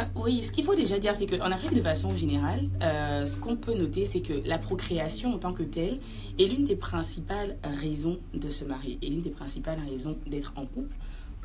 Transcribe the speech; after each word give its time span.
Euh, 0.00 0.04
oui, 0.16 0.42
ce 0.42 0.50
qu'il 0.50 0.64
faut 0.64 0.74
déjà 0.74 0.98
dire, 0.98 1.14
c'est 1.14 1.26
qu'en 1.26 1.50
Afrique, 1.50 1.74
de 1.74 1.82
façon 1.82 2.16
générale, 2.16 2.68
euh, 2.82 3.24
ce 3.24 3.36
qu'on 3.36 3.56
peut 3.56 3.74
noter, 3.74 4.06
c'est 4.06 4.20
que 4.20 4.46
la 4.46 4.58
procréation 4.58 5.34
en 5.34 5.38
tant 5.38 5.52
que 5.52 5.62
telle 5.62 5.98
est 6.38 6.44
l'une 6.44 6.64
des 6.64 6.76
principales 6.76 7.56
raisons 7.80 8.18
de 8.34 8.50
se 8.50 8.64
marier 8.64 8.98
et 9.02 9.08
l'une 9.08 9.22
des 9.22 9.30
principales 9.30 9.78
raisons 9.88 10.16
d'être 10.26 10.52
en 10.56 10.66
couple, 10.66 10.94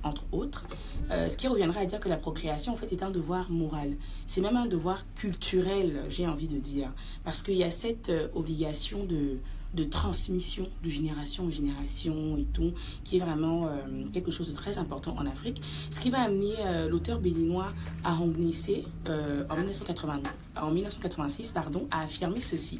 entre 0.03 0.25
autres. 0.31 0.67
Euh, 1.11 1.27
ce 1.29 1.37
qui 1.37 1.47
reviendra 1.47 1.81
à 1.81 1.85
dire 1.85 1.99
que 1.99 2.09
la 2.09 2.17
procréation, 2.17 2.73
en 2.73 2.77
fait, 2.77 2.91
est 2.91 3.03
un 3.03 3.11
devoir 3.11 3.51
moral. 3.51 3.95
C'est 4.27 4.41
même 4.41 4.57
un 4.57 4.67
devoir 4.67 5.05
culturel, 5.15 6.03
j'ai 6.09 6.27
envie 6.27 6.47
de 6.47 6.57
dire, 6.57 6.93
parce 7.23 7.43
qu'il 7.43 7.55
y 7.55 7.63
a 7.63 7.71
cette 7.71 8.11
obligation 8.33 9.03
de 9.05 9.37
de 9.75 9.83
transmission 9.83 10.67
de 10.83 10.89
génération 10.89 11.45
en 11.45 11.51
génération 11.51 12.37
et 12.37 12.45
tout, 12.45 12.73
qui 13.03 13.17
est 13.17 13.19
vraiment 13.19 13.67
euh, 13.67 13.71
quelque 14.13 14.31
chose 14.31 14.49
de 14.49 14.55
très 14.55 14.77
important 14.77 15.15
en 15.17 15.25
Afrique. 15.25 15.61
Ce 15.91 15.99
qui 15.99 16.09
va 16.09 16.21
amener 16.21 16.53
euh, 16.59 16.89
l'auteur 16.89 17.19
béninois 17.19 17.73
à 18.03 18.13
euh, 18.13 19.45
en, 19.49 19.55
1980, 19.55 20.21
en 20.61 20.71
1986 20.71 21.51
pardon, 21.51 21.87
à 21.91 22.03
affirmer 22.03 22.41
ceci. 22.41 22.79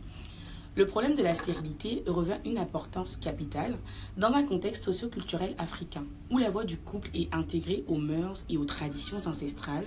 Le 0.78 0.86
problème 0.86 1.16
de 1.16 1.24
la 1.24 1.36
stérilité 1.36 2.04
revêt 2.06 2.42
une 2.46 2.58
importance 2.58 3.16
capitale 3.16 3.76
dans 4.18 4.34
un 4.34 4.44
contexte 4.44 4.84
socio-culturel 4.84 5.56
africain, 5.58 6.04
où 6.30 6.38
la 6.38 6.50
voix 6.50 6.66
du 6.66 6.78
couple 6.78 7.10
est 7.14 7.34
intégrée 7.34 7.86
aux 7.88 7.98
mœurs 7.98 8.46
et 8.50 8.58
aux 8.58 8.66
traditions 8.66 9.26
ancestrales, 9.26 9.86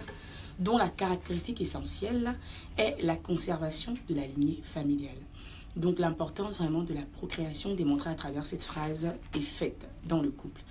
dont 0.58 0.78
la 0.78 0.88
caractéristique 0.88 1.60
essentielle 1.60 2.34
est 2.78 2.96
la 3.02 3.16
conservation 3.16 3.94
de 4.08 4.14
la 4.14 4.26
lignée 4.26 4.60
familiale. 4.62 5.20
Donc 5.78 6.00
l'importance 6.00 6.56
vraiment 6.56 6.82
de 6.82 6.92
la 6.92 7.02
procréation 7.02 7.74
démontrée 7.74 8.10
à 8.10 8.16
travers 8.16 8.44
cette 8.44 8.64
phrase 8.64 9.08
est 9.34 9.40
faite 9.40 9.88
dans 10.04 10.20
le 10.20 10.30
couple. 10.30 10.62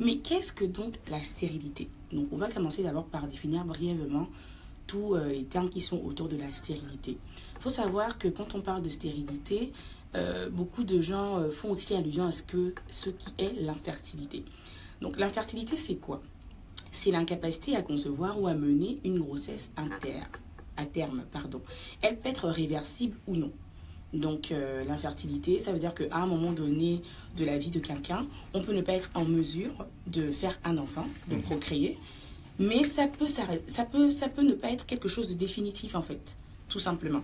Mais 0.00 0.16
qu'est-ce 0.18 0.52
que 0.52 0.64
donc 0.64 0.94
la 1.08 1.22
stérilité? 1.22 1.88
Donc 2.12 2.26
on 2.32 2.36
va 2.36 2.48
commencer 2.48 2.82
d'abord 2.82 3.06
par 3.06 3.28
définir 3.28 3.64
brièvement 3.64 4.28
tous 4.88 5.14
euh, 5.14 5.28
les 5.28 5.44
termes 5.44 5.70
qui 5.70 5.80
sont 5.80 6.02
autour 6.04 6.28
de 6.28 6.36
la 6.36 6.50
stérilité. 6.50 7.18
Il 7.56 7.62
faut 7.62 7.68
savoir 7.68 8.18
que 8.18 8.26
quand 8.26 8.56
on 8.56 8.60
parle 8.60 8.82
de 8.82 8.88
stérilité, 8.88 9.72
euh, 10.16 10.50
beaucoup 10.50 10.82
de 10.82 11.00
gens 11.00 11.38
euh, 11.38 11.50
font 11.50 11.70
aussi 11.70 11.94
allusion 11.94 12.24
à 12.24 12.32
ce, 12.32 12.42
que, 12.42 12.74
ce 12.90 13.10
qui 13.10 13.32
est 13.38 13.52
l'infertilité. 13.60 14.44
Donc 15.00 15.18
l'infertilité, 15.18 15.76
c'est 15.76 15.96
quoi? 15.96 16.20
C'est 16.90 17.12
l'incapacité 17.12 17.76
à 17.76 17.82
concevoir 17.82 18.40
ou 18.40 18.48
à 18.48 18.54
mener 18.54 18.98
une 19.04 19.20
grossesse 19.20 19.70
à 19.76 20.86
terme. 20.86 21.22
Pardon. 21.30 21.60
Elle 22.02 22.18
peut 22.18 22.30
être 22.30 22.48
réversible 22.48 23.16
ou 23.28 23.36
non. 23.36 23.52
Donc 24.14 24.52
euh, 24.52 24.84
l'infertilité, 24.84 25.60
ça 25.60 25.72
veut 25.72 25.78
dire 25.78 25.94
qu'à 25.94 26.16
un 26.16 26.26
moment 26.26 26.52
donné 26.52 27.02
de 27.36 27.44
la 27.44 27.58
vie 27.58 27.70
de 27.70 27.78
quelqu'un, 27.78 28.26
on 28.54 28.62
peut 28.62 28.72
ne 28.72 28.80
pas 28.80 28.94
être 28.94 29.10
en 29.14 29.24
mesure 29.24 29.86
de 30.06 30.30
faire 30.32 30.58
un 30.64 30.78
enfant, 30.78 31.06
de 31.28 31.36
mhm. 31.36 31.42
procréer, 31.42 31.98
mais 32.58 32.84
ça 32.84 33.06
peut, 33.06 33.26
ça, 33.26 33.44
peut, 33.84 34.10
ça 34.10 34.28
peut 34.28 34.42
ne 34.42 34.54
pas 34.54 34.70
être 34.70 34.86
quelque 34.86 35.08
chose 35.08 35.28
de 35.28 35.34
définitif 35.34 35.94
en 35.94 36.02
fait, 36.02 36.36
tout 36.68 36.80
simplement. 36.80 37.22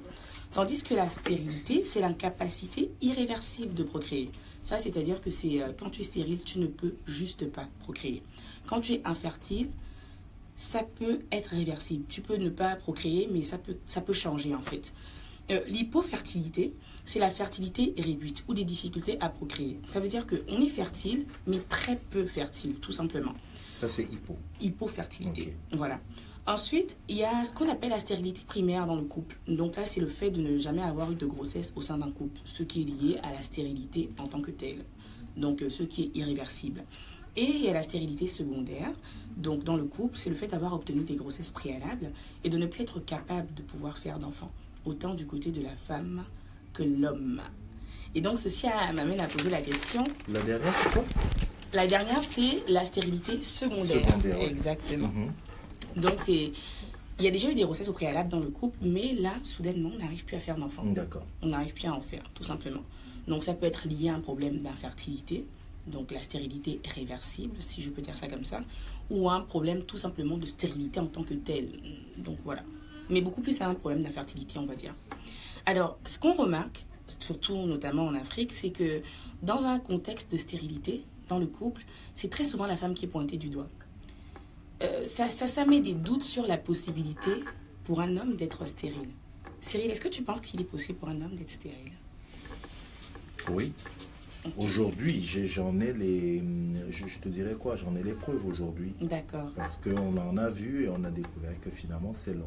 Tandis 0.53 0.83
que 0.83 0.95
la 0.95 1.09
stérilité, 1.09 1.85
c'est 1.85 2.01
l'incapacité 2.01 2.91
irréversible 3.01 3.75
de 3.75 3.83
procréer. 3.83 4.31
Ça, 4.63 4.79
c'est-à-dire 4.79 5.21
que 5.21 5.31
c'est 5.31 5.63
euh, 5.63 5.73
quand 5.79 5.91
tu 5.91 6.03
es 6.03 6.05
stérile, 6.05 6.41
tu 6.45 6.59
ne 6.59 6.67
peux 6.67 6.95
juste 7.07 7.51
pas 7.51 7.67
procréer. 7.81 8.23
Quand 8.67 8.81
tu 8.81 8.93
es 8.93 9.03
infertile, 9.05 9.69
ça 10.57 10.85
peut 10.99 11.21
être 11.33 11.49
réversible. 11.49 12.05
Tu 12.09 12.21
peux 12.21 12.37
ne 12.37 12.51
pas 12.51 12.77
procréer, 12.77 13.29
mais 13.33 13.43
ça 13.43 13.59
peut, 13.59 13.77
ça 13.87 14.01
peut 14.01 14.13
changer 14.13 14.55
en 14.55 14.61
fait. 14.61 14.93
Euh, 15.51 15.61
l'hypofertilité, 15.67 16.75
c'est 17.05 17.19
la 17.19 17.31
fertilité 17.31 17.95
réduite 17.99 18.45
ou 18.49 18.55
des 18.55 18.65
difficultés 18.65 19.19
à 19.21 19.29
procréer. 19.29 19.79
Ça 19.87 20.01
veut 20.01 20.09
dire 20.09 20.27
qu'on 20.27 20.61
est 20.61 20.71
fertile, 20.71 21.27
mais 21.47 21.59
très 21.69 21.97
peu 21.97 22.25
fertile, 22.25 22.77
tout 22.77 22.93
simplement. 22.93 23.35
Ça, 23.81 23.89
c'est 23.89 24.05
hypo. 24.05 24.37
Hypofertilité. 24.61 25.55
Voilà. 25.73 26.01
Ensuite, 26.47 26.97
il 27.09 27.17
y 27.17 27.25
a 27.25 27.45
ce 27.45 27.53
qu'on 27.53 27.69
appelle 27.71 27.91
la 27.91 28.01
stérilité 28.01 28.43
primaire 28.47 28.87
dans 28.87 28.97
le 28.97 29.05
couple. 29.05 29.37
Donc 29.47 29.77
là, 29.77 29.85
c'est 29.85 30.01
le 30.01 30.07
fait 30.07 30.31
de 30.31 30.41
ne 30.41 30.59
jamais 30.59 30.83
avoir 30.83 31.13
eu 31.13 31.15
de 31.15 31.27
grossesse 31.27 31.73
au 31.77 31.81
sein 31.81 31.99
d'un 31.99 32.11
couple, 32.11 32.41
ce 32.45 32.63
qui 32.63 32.83
est 32.83 32.85
lié 32.85 33.19
à 33.23 33.33
la 33.33 33.43
stérilité 33.43 34.11
en 34.19 34.27
tant 34.27 34.41
que 34.41 34.51
telle. 34.51 34.85
Donc 35.37 35.63
euh, 35.63 35.69
ce 35.69 35.83
qui 35.83 36.05
est 36.05 36.19
irréversible. 36.19 36.85
Et 37.37 37.45
il 37.45 37.63
y 37.63 37.69
a 37.69 37.73
la 37.73 37.83
stérilité 37.83 38.29
secondaire. 38.29 38.93
Donc 39.37 39.65
dans 39.65 39.77
le 39.77 39.85
couple, 39.85 40.17
c'est 40.17 40.31
le 40.31 40.37
fait 40.37 40.47
d'avoir 40.47 40.73
obtenu 40.75 41.03
des 41.03 41.17
grossesses 41.17 41.51
préalables 41.51 42.13
et 42.45 42.49
de 42.49 42.57
ne 42.57 42.67
plus 42.67 42.83
être 42.83 43.01
capable 43.01 43.53
de 43.55 43.63
pouvoir 43.63 43.99
faire 43.99 44.19
d'enfants 44.19 44.53
autant 44.85 45.15
du 45.15 45.27
côté 45.27 45.51
de 45.51 45.63
la 45.63 45.77
femme 45.77 46.25
que 46.73 46.83
l'homme. 46.83 47.41
Et 48.15 48.21
donc 48.21 48.39
ceci 48.39 48.67
m'amène 48.95 49.21
à 49.21 49.27
poser 49.27 49.51
la 49.51 49.61
question. 49.61 50.05
La 50.29 50.41
dernière, 50.43 50.73
c'est 50.83 50.93
quoi? 50.93 51.05
La 51.73 51.87
dernière, 51.87 52.23
c'est 52.23 52.63
la 52.69 52.85
stérilité 52.85 53.43
secondaire. 53.43 54.05
secondaire 54.05 54.41
Exactement. 54.43 55.09
Mhm. 55.09 55.33
Donc 56.03 56.15
c'est... 56.17 56.53
Il 57.19 57.25
y 57.25 57.29
a 57.29 57.31
déjà 57.31 57.49
eu 57.49 57.55
des 57.55 57.63
grossesses 57.63 57.89
au 57.89 57.93
préalable 57.93 58.29
dans 58.29 58.41
le 58.41 58.49
couple, 58.49 58.77
mais 58.83 59.15
là, 59.15 59.35
soudainement, 59.45 59.91
on 59.95 59.99
n'arrive 59.99 60.25
plus 60.25 60.37
à 60.37 60.41
faire 60.41 60.57
d'enfants. 60.57 60.85
D'accord. 60.85 61.25
On 61.43 61.47
n'arrive 61.47 61.73
plus 61.73 61.87
à 61.87 61.95
en 61.95 62.01
faire, 62.01 62.25
tout 62.35 62.43
simplement. 62.43 62.83
Donc 63.29 63.45
ça 63.45 63.55
peut 63.55 63.67
être 63.67 63.87
lié 63.89 64.09
à 64.09 64.15
un 64.15 64.21
problème 64.21 64.59
d'infertilité, 64.59 65.47
donc 65.87 66.11
la 66.11 66.21
stérilité 66.21 66.81
réversible, 66.95 67.57
si 67.61 67.83
je 67.83 67.91
peux 67.91 68.03
dire 68.03 68.17
ça 68.17 68.27
comme 68.27 68.45
ça, 68.45 68.63
ou 69.11 69.31
un 69.31 69.41
problème 69.41 69.85
tout 69.85 69.97
simplement 69.97 70.37
de 70.37 70.47
stérilité 70.47 70.99
en 70.99 71.07
tant 71.07 71.23
que 71.23 71.35
telle. 71.35 71.69
Donc 72.19 72.39
voilà 72.45 72.63
mais 73.11 73.21
beaucoup 73.21 73.41
plus 73.41 73.61
à 73.61 73.69
un 73.69 73.75
problème 73.75 74.03
d'infertilité, 74.03 74.59
on 74.59 74.67
va 74.67 74.75
dire. 74.75 74.95
Alors, 75.67 75.99
ce 76.05 76.19
qu'on 76.19 76.35
remarque, 76.35 76.85
surtout 77.07 77.57
notamment 77.57 78.07
en 78.07 78.15
Afrique, 78.15 78.53
c'est 78.53 78.71
que 78.71 79.03
dans 79.43 79.67
un 79.67 79.79
contexte 79.79 80.33
de 80.33 80.39
stérilité, 80.39 81.05
dans 81.29 81.39
le 81.39 81.47
couple, 81.47 81.83
c'est 82.15 82.31
très 82.31 82.45
souvent 82.45 82.67
la 82.67 82.77
femme 82.77 82.95
qui 82.95 83.07
est 83.07 83.09
pointée 83.09 83.37
du 83.37 83.49
doigt. 83.49 83.69
Euh, 84.83 85.05
ça, 85.05 85.29
ça, 85.29 85.49
ça 85.49 85.65
met 85.65 85.81
des 85.81 85.95
doutes 85.95 86.23
sur 86.23 86.47
la 86.47 86.57
possibilité 86.57 87.31
pour 87.85 88.01
un 88.01 88.17
homme 88.17 88.37
d'être 88.37 88.67
stérile. 88.67 89.09
Cyril, 89.61 89.91
est-ce 89.91 90.01
que 90.01 90.09
tu 90.09 90.23
penses 90.23 90.41
qu'il 90.41 90.61
est 90.61 90.65
possible 90.65 90.99
pour 90.99 91.09
un 91.09 91.21
homme 91.23 91.35
d'être 91.35 91.51
stérile? 91.51 91.93
Oui. 93.51 93.73
Aujourd'hui, 94.59 95.23
j'en 95.47 95.81
ai 95.81 95.93
les. 95.93 96.43
Je, 96.91 97.19
te 97.19 97.29
dirais 97.29 97.55
quoi? 97.55 97.77
J'en 97.77 97.97
ai 97.97 98.03
les 98.03 98.13
preuves 98.13 98.45
aujourd'hui. 98.47 98.93
D'accord. 99.01 99.51
Parce 99.57 99.77
qu'on 99.77 100.17
en 100.19 100.37
a 100.37 100.51
vu 100.51 100.85
et 100.85 100.89
on 100.89 101.03
a 101.05 101.11
découvert 101.11 101.59
que 101.63 101.71
finalement, 101.71 102.13
c'est 102.15 102.35
l'homme. 102.35 102.45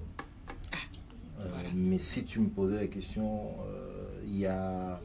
Euh, 1.40 1.44
mais 1.74 2.00
si 2.00 2.26
tu 2.26 2.40
me 2.40 2.50
posais 2.50 2.78
la 2.78 2.88
question, 2.88 3.52
euh, 3.68 4.22
il 4.26 4.38
y 4.38 4.46
a 4.46 5.00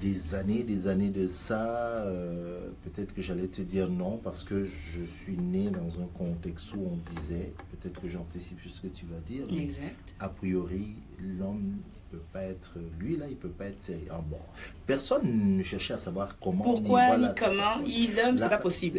des 0.00 0.34
années, 0.34 0.62
des 0.62 0.88
années 0.88 1.10
de 1.10 1.28
ça, 1.28 2.02
euh, 2.04 2.68
peut-être 2.82 3.14
que 3.14 3.22
j'allais 3.22 3.46
te 3.46 3.62
dire 3.62 3.88
non 3.90 4.18
parce 4.22 4.42
que 4.42 4.64
je 4.64 5.04
suis 5.04 5.36
né 5.36 5.70
dans 5.70 6.02
un 6.02 6.06
contexte 6.14 6.74
où 6.74 6.80
on 6.80 6.98
disait, 7.14 7.52
peut-être 7.70 8.00
que 8.00 8.08
j'anticipe 8.08 8.58
ce 8.66 8.82
que 8.82 8.88
tu 8.88 9.06
vas 9.06 9.20
dire, 9.28 9.46
mais 9.50 9.62
exact. 9.62 10.14
a 10.20 10.28
priori, 10.28 10.94
l'homme 11.20 11.76
ne 12.12 12.18
peut 12.18 12.24
pas 12.32 12.42
être, 12.42 12.78
lui 12.98 13.16
là, 13.16 13.26
il 13.28 13.36
peut 13.36 13.48
pas 13.48 13.66
être 13.66 13.82
sérieux. 13.82 14.08
Ah, 14.10 14.22
bon, 14.26 14.38
personne 14.86 15.56
ne 15.56 15.62
cherchait 15.62 15.94
à 15.94 15.98
savoir 15.98 16.38
comment. 16.38 16.64
Pourquoi, 16.64 17.16
ni, 17.18 17.26
comment, 17.38 17.78
l'homme, 17.78 18.38
c'est 18.38 18.48
pas 18.48 18.58
possible. 18.58 18.98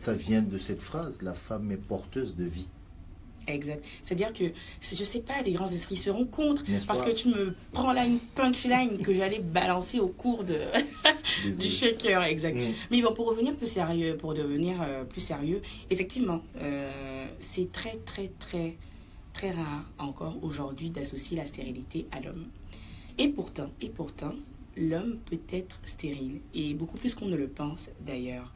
ça 0.00 0.14
vient 0.14 0.42
de 0.42 0.58
cette 0.58 0.82
phrase, 0.82 1.20
la 1.20 1.34
femme 1.34 1.70
est 1.72 1.76
porteuse 1.76 2.36
de 2.36 2.44
vie. 2.44 2.68
Exact. 3.46 3.84
C'est-à-dire 4.02 4.32
que, 4.32 4.44
je 4.80 5.04
sais 5.04 5.20
pas, 5.20 5.42
les 5.42 5.52
grands 5.52 5.68
esprits 5.68 5.96
seront 5.96 6.26
contre. 6.26 6.64
Parce 6.86 7.02
que 7.02 7.10
tu 7.10 7.28
me 7.28 7.54
prends 7.72 7.92
là 7.92 8.04
une 8.04 8.18
punchline 8.18 8.98
que 8.98 9.14
j'allais 9.14 9.40
balancer 9.40 10.00
au 10.00 10.08
cours 10.08 10.44
de, 10.44 10.60
du 11.58 11.68
shaker. 11.68 12.22
Exact. 12.24 12.56
Mm. 12.56 12.72
Mais 12.90 13.02
bon, 13.02 13.12
pour 13.12 13.26
revenir 13.28 13.56
plus 13.56 13.66
sérieux, 13.66 14.16
pour 14.16 14.34
devenir 14.34 14.76
euh, 14.82 15.04
plus 15.04 15.20
sérieux, 15.20 15.62
effectivement, 15.90 16.42
euh, 16.58 16.90
c'est 17.40 17.70
très, 17.72 17.96
très, 18.04 18.30
très, 18.38 18.76
très 19.32 19.50
rare 19.50 19.84
encore 19.98 20.36
aujourd'hui 20.42 20.90
d'associer 20.90 21.36
la 21.36 21.44
stérilité 21.44 22.06
à 22.12 22.20
l'homme. 22.20 22.46
Et 23.18 23.28
pourtant, 23.28 23.70
et 23.80 23.88
pourtant, 23.88 24.34
l'homme 24.76 25.18
peut 25.26 25.40
être 25.52 25.78
stérile. 25.84 26.40
Et 26.54 26.74
beaucoup 26.74 26.96
plus 26.96 27.14
qu'on 27.14 27.26
ne 27.26 27.36
le 27.36 27.48
pense 27.48 27.90
d'ailleurs. 28.00 28.52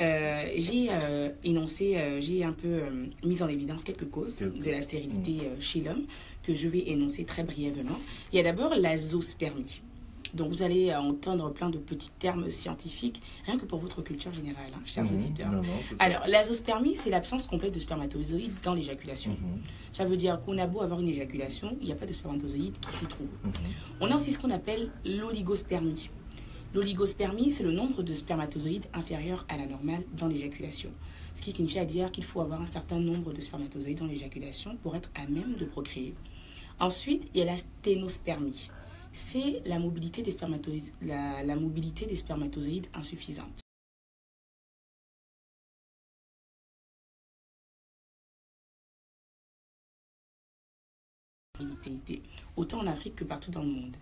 Euh, 0.00 0.44
j'ai 0.56 0.88
euh, 0.90 1.30
énoncé, 1.44 1.96
euh, 1.96 2.20
j'ai 2.20 2.44
un 2.44 2.52
peu 2.52 2.80
mis 3.24 3.42
en 3.42 3.48
évidence 3.48 3.84
quelques 3.84 4.08
causes 4.08 4.36
de 4.36 4.70
la 4.70 4.82
stérilité 4.82 5.50
chez 5.60 5.80
l'homme 5.80 6.04
que 6.42 6.54
je 6.54 6.68
vais 6.68 6.88
énoncer 6.90 7.24
très 7.24 7.42
brièvement. 7.42 7.98
Il 8.32 8.36
y 8.36 8.40
a 8.40 8.42
d'abord 8.42 8.74
la 8.74 8.96
zoospermie. 8.98 9.82
Donc 10.34 10.48
vous 10.48 10.62
allez 10.62 10.94
entendre 10.94 11.52
plein 11.52 11.68
de 11.68 11.76
petits 11.76 12.10
termes 12.18 12.48
scientifiques, 12.48 13.20
rien 13.44 13.58
que 13.58 13.66
pour 13.66 13.78
votre 13.78 14.00
culture 14.00 14.32
générale, 14.32 14.70
hein, 14.74 14.80
chers 14.86 15.04
mm-hmm. 15.04 15.14
auditeurs. 15.14 15.50
Alors, 15.98 16.26
la 16.26 16.42
zoospermie, 16.42 16.94
c'est 16.94 17.10
l'absence 17.10 17.46
complète 17.46 17.74
de 17.74 17.78
spermatozoïdes 17.78 18.54
dans 18.62 18.72
l'éjaculation. 18.72 19.32
Mm-hmm. 19.32 19.92
Ça 19.92 20.06
veut 20.06 20.16
dire 20.16 20.40
qu'on 20.42 20.56
a 20.56 20.66
beau 20.66 20.80
avoir 20.80 21.00
une 21.00 21.08
éjaculation, 21.08 21.76
il 21.82 21.86
n'y 21.86 21.92
a 21.92 21.96
pas 21.96 22.06
de 22.06 22.14
spermatozoïdes 22.14 22.78
qui 22.80 22.96
s'y 22.96 23.04
trouvent. 23.04 23.28
Mm-hmm. 23.46 24.00
On 24.00 24.10
a 24.10 24.14
aussi 24.14 24.32
ce 24.32 24.38
qu'on 24.38 24.50
appelle 24.50 24.90
l'oligospermie. 25.04 26.08
L'oligospermie, 26.74 27.52
c'est 27.52 27.64
le 27.64 27.72
nombre 27.72 28.02
de 28.02 28.14
spermatozoïdes 28.14 28.86
inférieur 28.94 29.44
à 29.48 29.58
la 29.58 29.66
normale 29.66 30.02
dans 30.16 30.26
l'éjaculation. 30.26 30.90
Ce 31.34 31.42
qui 31.42 31.52
signifie 31.52 31.78
à 31.78 31.84
dire 31.84 32.10
qu'il 32.10 32.24
faut 32.24 32.40
avoir 32.40 32.62
un 32.62 32.66
certain 32.66 32.98
nombre 32.98 33.34
de 33.34 33.40
spermatozoïdes 33.42 33.98
dans 33.98 34.06
l'éjaculation 34.06 34.76
pour 34.82 34.96
être 34.96 35.10
à 35.14 35.26
même 35.26 35.54
de 35.56 35.66
procréer. 35.66 36.14
Ensuite, 36.80 37.28
il 37.34 37.40
y 37.40 37.42
a 37.42 37.46
la 37.46 37.58
sténospermie. 37.58 38.70
C'est 39.12 39.62
la 39.66 39.78
mobilité 39.78 40.22
des 40.22 40.30
spermatozoïdes, 40.30 40.92
la 41.02 41.56
mobilité 41.56 42.06
des 42.06 42.16
spermatozoïdes 42.16 42.86
insuffisante. 42.94 43.62
autant 52.56 52.80
en 52.80 52.86
Afrique 52.86 53.16
que 53.16 53.24
partout 53.24 53.50
dans 53.50 53.62
le 53.62 53.68
monde. 53.68 53.96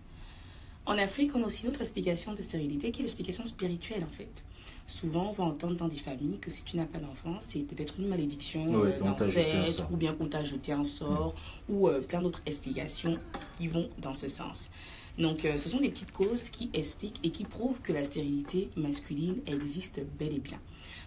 En 0.85 0.97
Afrique, 0.97 1.35
on 1.35 1.43
a 1.43 1.45
aussi 1.45 1.63
une 1.63 1.69
autre 1.69 1.81
explication 1.81 2.33
de 2.33 2.41
stérilité 2.41 2.91
qui 2.91 2.99
est 3.01 3.03
l'explication 3.03 3.45
spirituelle 3.45 4.03
en 4.03 4.11
fait. 4.15 4.43
Souvent, 4.87 5.29
on 5.29 5.33
va 5.33 5.43
entendre 5.45 5.75
dans 5.75 5.87
des 5.87 5.97
familles 5.97 6.39
que 6.39 6.49
si 6.49 6.63
tu 6.65 6.75
n'as 6.75 6.85
pas 6.85 6.97
d'enfant, 6.97 7.37
c'est 7.41 7.59
peut-être 7.59 7.99
une 7.99 8.07
malédiction 8.07 8.65
Ouais, 8.65 8.97
d'ancêtre, 8.97 9.87
ou 9.91 9.95
bien 9.95 10.13
qu'on 10.13 10.27
t'a 10.27 10.43
jeté 10.43 10.73
un 10.73 10.83
sort, 10.83 11.33
ou 11.69 11.87
euh, 11.87 12.01
plein 12.01 12.21
d'autres 12.21 12.41
explications 12.45 13.17
qui 13.57 13.67
vont 13.67 13.89
dans 13.99 14.13
ce 14.13 14.27
sens. 14.27 14.69
Donc, 15.17 15.45
euh, 15.45 15.55
ce 15.57 15.69
sont 15.69 15.79
des 15.79 15.89
petites 15.89 16.11
causes 16.11 16.49
qui 16.49 16.69
expliquent 16.73 17.19
et 17.23 17.29
qui 17.29 17.45
prouvent 17.45 17.79
que 17.81 17.93
la 17.93 18.03
stérilité 18.03 18.69
masculine 18.75 19.37
existe 19.45 20.01
bel 20.17 20.33
et 20.33 20.39
bien. 20.39 20.59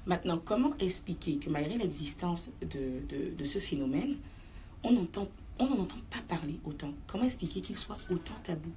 Maintenant, 0.06 0.40
comment 0.42 0.74
expliquer 0.78 1.36
que 1.36 1.50
malgré 1.50 1.76
l'existence 1.76 2.50
de, 2.62 3.00
de, 3.08 3.34
de 3.34 3.44
ce 3.44 3.58
phénomène, 3.58 4.16
on 4.82 4.92
n'entend 4.92 5.28
on 5.58 5.66
n'en 5.66 5.82
entend 5.82 6.00
pas 6.10 6.20
parler 6.28 6.58
autant. 6.64 6.92
Comment 7.06 7.24
expliquer 7.24 7.60
qu'il 7.60 7.78
soit 7.78 7.96
autant 8.10 8.34
tabou 8.42 8.70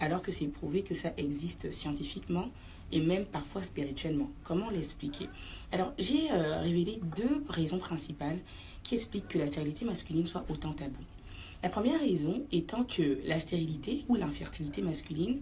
alors 0.00 0.22
que 0.22 0.32
c'est 0.32 0.46
prouvé 0.46 0.82
que 0.82 0.94
ça 0.94 1.12
existe 1.16 1.70
scientifiquement 1.72 2.50
et 2.90 3.00
même 3.00 3.24
parfois 3.24 3.62
spirituellement? 3.62 4.30
Comment 4.44 4.70
l'expliquer? 4.70 5.28
Alors, 5.72 5.92
j'ai 5.98 6.30
euh, 6.30 6.60
révélé 6.60 7.00
deux 7.16 7.44
raisons 7.48 7.78
principales 7.78 8.38
qui 8.82 8.94
expliquent 8.94 9.28
que 9.28 9.38
la 9.38 9.46
stérilité 9.46 9.84
masculine 9.84 10.26
soit 10.26 10.44
autant 10.48 10.72
tabou. 10.72 11.00
La 11.62 11.68
première 11.68 12.00
raison 12.00 12.42
étant 12.50 12.84
que 12.84 13.20
la 13.24 13.38
stérilité 13.38 14.04
ou 14.08 14.16
l'infertilité 14.16 14.82
masculine 14.82 15.40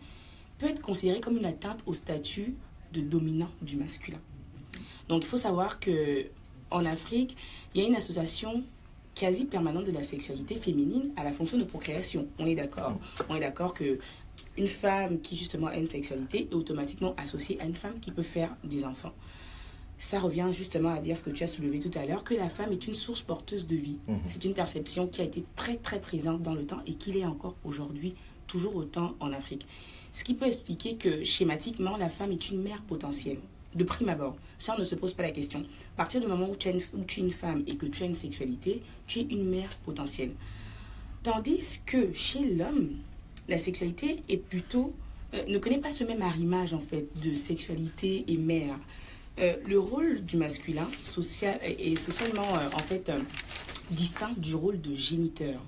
peut 0.58 0.66
être 0.66 0.82
considérée 0.82 1.20
comme 1.20 1.38
une 1.38 1.46
atteinte 1.46 1.80
au 1.86 1.92
statut 1.92 2.54
de 2.92 3.00
dominant 3.00 3.50
du 3.62 3.76
masculin. 3.76 4.20
Donc 5.08 5.22
il 5.22 5.26
faut 5.26 5.38
savoir 5.38 5.80
que 5.80 6.26
en 6.70 6.84
Afrique, 6.84 7.36
il 7.74 7.80
y 7.80 7.84
a 7.84 7.88
une 7.88 7.96
association 7.96 8.62
quasi 9.14 9.44
permanente 9.44 9.84
de 9.84 9.92
la 9.92 10.02
sexualité 10.02 10.54
féminine 10.56 11.10
à 11.16 11.24
la 11.24 11.32
fonction 11.32 11.58
de 11.58 11.64
procréation. 11.64 12.26
On 12.38 12.46
est 12.46 12.54
d'accord. 12.54 12.98
On 13.28 13.36
est 13.36 13.40
d'accord 13.40 13.74
que 13.74 13.98
une 14.56 14.66
femme 14.66 15.20
qui 15.20 15.36
justement 15.36 15.66
a 15.66 15.76
une 15.76 15.88
sexualité 15.88 16.48
est 16.50 16.54
automatiquement 16.54 17.14
associée 17.16 17.60
à 17.60 17.64
une 17.64 17.74
femme 17.74 18.00
qui 18.00 18.10
peut 18.10 18.22
faire 18.22 18.56
des 18.64 18.84
enfants. 18.84 19.12
Ça 19.98 20.18
revient 20.18 20.48
justement 20.50 20.94
à 20.94 21.00
dire 21.00 21.16
ce 21.16 21.22
que 21.22 21.30
tu 21.30 21.44
as 21.44 21.46
soulevé 21.46 21.78
tout 21.78 21.90
à 21.98 22.06
l'heure, 22.06 22.24
que 22.24 22.34
la 22.34 22.48
femme 22.48 22.72
est 22.72 22.86
une 22.86 22.94
source 22.94 23.20
porteuse 23.20 23.66
de 23.66 23.76
vie. 23.76 23.98
Mhm. 24.08 24.20
C'est 24.28 24.44
une 24.46 24.54
perception 24.54 25.06
qui 25.06 25.20
a 25.20 25.24
été 25.24 25.44
très 25.56 25.76
très 25.76 26.00
présente 26.00 26.42
dans 26.42 26.54
le 26.54 26.64
temps 26.64 26.80
et 26.86 26.94
qui 26.94 27.12
l'est 27.12 27.26
encore 27.26 27.56
aujourd'hui, 27.64 28.14
toujours 28.46 28.76
autant 28.76 29.14
en 29.20 29.32
Afrique. 29.32 29.66
Ce 30.12 30.24
qui 30.24 30.34
peut 30.34 30.46
expliquer 30.46 30.96
que 30.96 31.22
schématiquement, 31.22 31.96
la 31.96 32.08
femme 32.08 32.32
est 32.32 32.50
une 32.50 32.62
mère 32.62 32.82
potentielle. 32.82 33.38
De 33.74 33.84
prime 33.84 34.08
abord, 34.08 34.36
ça 34.58 34.74
on 34.76 34.80
ne 34.80 34.84
se 34.84 34.94
pose 34.94 35.14
pas 35.14 35.22
la 35.22 35.30
question. 35.30 35.60
À 35.94 35.96
partir 35.96 36.20
du 36.20 36.26
moment 36.26 36.50
où 36.50 36.56
tu, 36.56 36.68
as 36.68 36.72
une, 36.72 36.80
es 36.80 37.12
une 37.16 37.30
femme 37.30 37.62
et 37.66 37.76
que 37.76 37.86
tu 37.86 38.02
as 38.02 38.06
une 38.06 38.14
sexualité, 38.14 38.82
tu 39.06 39.20
es 39.20 39.26
une 39.30 39.48
mère 39.48 39.70
potentielle. 39.84 40.32
Tandis 41.22 41.80
que 41.86 42.12
chez 42.12 42.40
l'homme, 42.40 42.96
la 43.48 43.58
sexualité 43.58 44.22
est 44.28 44.38
plutôt 44.38 44.94
euh, 45.34 45.44
ne 45.46 45.58
connaît 45.58 45.78
pas 45.78 45.90
ce 45.90 46.04
même 46.04 46.22
arrimage 46.22 46.74
en 46.74 46.80
fait 46.80 47.06
de 47.22 47.32
sexualité 47.32 48.24
et 48.26 48.36
mère. 48.36 48.76
Euh, 49.38 49.54
le 49.66 49.78
rôle 49.78 50.24
du 50.24 50.36
masculin 50.36 50.88
social 50.98 51.58
est 51.62 51.96
socialement 51.96 52.56
euh, 52.56 52.68
en 52.72 52.78
fait 52.78 53.12
distinct 53.90 54.32
du 54.36 54.54
rôle 54.54 54.80
de 54.80 54.94
géniteur. 54.94 55.60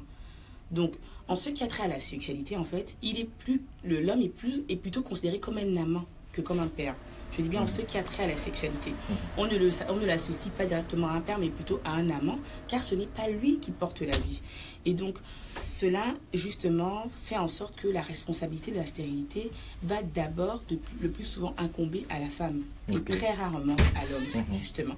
Donc, 0.71 0.95
en 1.29 1.37
ce 1.37 1.51
qui 1.51 1.63
a 1.63 1.69
trait 1.69 1.85
à 1.85 1.89
la 1.89 2.01
sexualité, 2.01 2.57
en 2.57 2.65
fait, 2.65 2.97
il 3.03 3.19
est 3.19 3.29
plus 3.29 3.63
l'homme 3.85 4.23
est 4.23 4.33
est 4.69 4.77
plutôt 4.77 5.03
considéré 5.03 5.39
comme 5.39 5.59
un 5.59 5.77
amant 5.77 6.05
que 6.33 6.41
comme 6.41 6.59
un 6.59 6.67
père. 6.67 6.97
Je 7.37 7.41
dis 7.43 7.49
bien 7.49 7.63
en 7.63 7.67
ce 7.67 7.81
qui 7.81 7.97
a 7.97 8.03
trait 8.03 8.25
à 8.25 8.27
la 8.29 8.37
sexualité. 8.37 8.93
On 9.39 9.47
ne 9.47 9.57
le- 9.57 9.71
on 9.89 9.97
ne 9.97 10.05
l'associe 10.07 10.53
pas 10.55 10.67
directement 10.67 11.09
à 11.09 11.13
un 11.13 11.21
père, 11.23 11.39
mais 11.39 11.49
plutôt 11.49 11.81
à 11.85 11.93
un 11.93 12.11
amant, 12.11 12.39
car 12.69 12.83
ce 12.83 12.95
n'est 12.95 13.07
pas 13.07 13.29
lui 13.29 13.59
qui 13.59 13.71
porte 13.71 14.03
la 14.03 14.17
vie. 14.19 14.43
Et 14.85 14.93
donc, 14.93 15.17
cela, 15.63 16.15
justement, 16.35 17.11
fait 17.25 17.39
en 17.39 17.49
sorte 17.49 17.77
que 17.77 17.89
la 17.89 18.03
responsabilité 18.03 18.71
de 18.71 18.77
la 18.77 18.85
stérilité 18.87 19.51
va 19.83 20.03
d'abord, 20.03 20.63
de- 20.69 20.79
le 21.01 21.11
plus 21.11 21.25
souvent, 21.25 21.55
incomber 21.57 22.05
à 22.11 22.19
la 22.19 22.29
femme, 22.29 22.63
et 22.91 23.01
très 23.01 23.33
rarement 23.33 23.77
à 23.97 24.05
l'homme, 24.13 24.25
Mhm. 24.51 24.59
justement. 24.59 24.97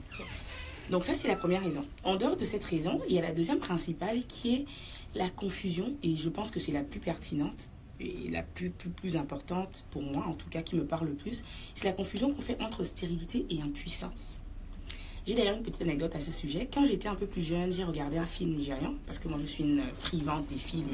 Donc 0.90 1.04
ça, 1.04 1.14
c'est 1.14 1.28
la 1.28 1.36
première 1.36 1.62
raison. 1.62 1.84
En 2.02 2.16
dehors 2.16 2.36
de 2.36 2.44
cette 2.44 2.64
raison, 2.64 3.00
il 3.08 3.14
y 3.14 3.18
a 3.18 3.22
la 3.22 3.32
deuxième 3.32 3.58
principale 3.58 4.22
qui 4.26 4.54
est 4.54 4.64
la 5.14 5.30
confusion, 5.30 5.92
et 6.02 6.16
je 6.16 6.28
pense 6.28 6.50
que 6.50 6.58
c'est 6.58 6.72
la 6.72 6.82
plus 6.82 6.98
pertinente 7.00 7.68
et 8.00 8.28
la 8.30 8.42
plus, 8.42 8.70
plus, 8.70 8.90
plus 8.90 9.16
importante 9.16 9.84
pour 9.90 10.02
moi, 10.02 10.24
en 10.26 10.34
tout 10.34 10.48
cas 10.48 10.62
qui 10.62 10.76
me 10.76 10.84
parle 10.84 11.08
le 11.08 11.14
plus, 11.14 11.44
c'est 11.74 11.84
la 11.86 11.92
confusion 11.92 12.32
qu'on 12.32 12.42
fait 12.42 12.60
entre 12.62 12.84
stérilité 12.84 13.46
et 13.50 13.60
impuissance. 13.62 14.40
J'ai 15.26 15.34
d'ailleurs 15.34 15.56
une 15.56 15.62
petite 15.62 15.80
anecdote 15.80 16.14
à 16.14 16.20
ce 16.20 16.30
sujet. 16.30 16.68
Quand 16.72 16.84
j'étais 16.84 17.08
un 17.08 17.14
peu 17.14 17.26
plus 17.26 17.40
jeune, 17.42 17.72
j'ai 17.72 17.84
regardé 17.84 18.18
un 18.18 18.26
film 18.26 18.54
nigérian, 18.54 18.94
parce 19.06 19.18
que 19.18 19.26
moi 19.28 19.38
je 19.40 19.46
suis 19.46 19.64
une 19.64 19.82
frivante 20.00 20.46
des 20.48 20.56
films 20.58 20.88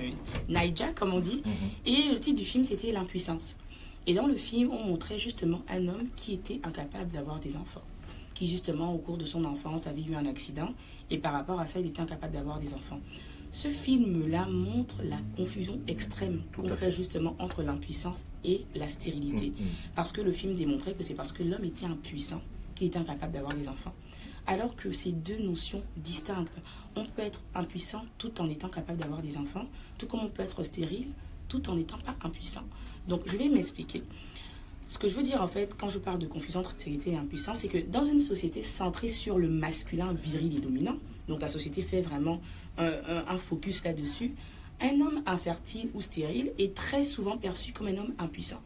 Naija, 0.48 0.92
comme 0.92 1.12
on 1.14 1.18
dit, 1.20 1.42
Mhm. 1.44 1.52
et 1.86 2.08
le 2.12 2.20
titre 2.20 2.38
du 2.38 2.44
film 2.44 2.62
c'était 2.64 2.92
L'impuissance. 2.92 3.56
Et 4.06 4.14
dans 4.14 4.26
le 4.26 4.36
film, 4.36 4.70
on 4.70 4.84
montrait 4.84 5.18
justement 5.18 5.62
un 5.68 5.86
homme 5.88 6.06
qui 6.16 6.32
était 6.34 6.60
incapable 6.62 7.10
d'avoir 7.10 7.40
des 7.40 7.56
enfants, 7.56 7.82
qui 8.34 8.46
justement 8.46 8.94
au 8.94 8.98
cours 8.98 9.18
de 9.18 9.24
son 9.24 9.44
enfance 9.44 9.86
avait 9.88 10.02
eu 10.02 10.14
un 10.14 10.26
accident, 10.26 10.70
et 11.10 11.18
par 11.18 11.32
rapport 11.32 11.58
à 11.58 11.66
ça, 11.66 11.80
il 11.80 11.86
était 11.86 12.00
incapable 12.00 12.32
d'avoir 12.34 12.60
des 12.60 12.72
enfants. 12.72 13.00
Ce 13.52 13.68
film-là 13.68 14.46
montre 14.46 15.02
la 15.02 15.18
confusion 15.36 15.80
extrême 15.88 16.42
qu'on 16.54 16.68
fait 16.68 16.76
fait. 16.76 16.92
justement 16.92 17.34
entre 17.38 17.62
l'impuissance 17.62 18.24
et 18.44 18.64
la 18.74 18.88
stérilité. 18.88 19.50
Mhm. 19.50 19.66
Parce 19.96 20.12
que 20.12 20.20
le 20.20 20.32
film 20.32 20.54
démontrait 20.54 20.94
que 20.94 21.02
c'est 21.02 21.14
parce 21.14 21.32
que 21.32 21.42
l'homme 21.42 21.64
était 21.64 21.86
impuissant 21.86 22.40
qu'il 22.76 22.86
était 22.86 22.98
incapable 22.98 23.32
d'avoir 23.32 23.54
des 23.54 23.68
enfants. 23.68 23.94
Alors 24.46 24.74
que 24.76 24.92
c'est 24.92 25.12
deux 25.12 25.38
notions 25.38 25.82
distinctes. 25.96 26.56
On 26.96 27.04
peut 27.04 27.22
être 27.22 27.42
impuissant 27.54 28.04
tout 28.18 28.40
en 28.40 28.48
étant 28.48 28.68
capable 28.68 28.98
d'avoir 28.98 29.20
des 29.20 29.36
enfants, 29.36 29.66
tout 29.98 30.06
comme 30.06 30.20
on 30.20 30.28
peut 30.28 30.42
être 30.42 30.62
stérile 30.64 31.08
tout 31.50 31.68
en 31.68 31.74
n'étant 31.74 31.98
pas 31.98 32.16
impuissant. 32.22 32.62
Donc 33.08 33.22
je 33.26 33.36
vais 33.36 33.48
m'expliquer. 33.48 34.02
Ce 34.88 34.98
que 34.98 35.08
je 35.08 35.14
veux 35.14 35.22
dire 35.22 35.42
en 35.42 35.48
fait 35.48 35.74
quand 35.76 35.90
je 35.90 35.98
parle 35.98 36.18
de 36.18 36.26
confusion 36.26 36.60
entre 36.60 36.70
stérilité 36.70 37.10
et 37.10 37.16
impuissance, 37.16 37.58
c'est 37.58 37.68
que 37.68 37.78
dans 37.78 38.04
une 38.04 38.20
société 38.20 38.62
centrée 38.62 39.08
sur 39.08 39.38
le 39.38 39.48
masculin 39.48 40.14
viril 40.14 40.56
et 40.56 40.60
dominant, 40.60 40.96
donc 41.30 41.40
la 41.40 41.48
société 41.48 41.80
fait 41.80 42.02
vraiment 42.02 42.40
un, 42.76 42.86
un- 43.08 43.24
un 43.28 43.38
focus 43.38 43.82
là-dessus, 43.84 44.34
un 44.80 45.00
homme 45.00 45.22
infertile 45.26 45.88
ou 45.94 46.00
stérile 46.00 46.52
est 46.58 46.74
très 46.74 47.04
souvent 47.04 47.36
perçu 47.38 47.72
comme 47.72 47.86
un 47.86 47.96
homme 47.96 48.14
impuissant. 48.18 48.60